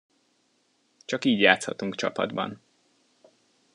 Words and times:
Csak 1.05 1.25
így 1.25 1.39
játszhatunk 1.39 1.95
csapatban! 1.95 2.61